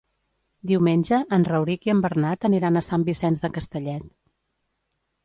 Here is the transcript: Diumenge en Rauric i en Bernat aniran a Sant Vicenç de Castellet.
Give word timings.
Diumenge 0.69 1.19
en 1.37 1.43
Rauric 1.49 1.85
i 1.89 1.93
en 1.93 2.01
Bernat 2.05 2.47
aniran 2.49 2.81
a 2.81 2.83
Sant 2.87 3.05
Vicenç 3.11 3.45
de 3.45 3.53
Castellet. 3.59 4.09